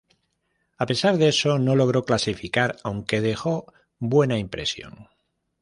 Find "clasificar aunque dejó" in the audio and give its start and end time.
2.05-3.71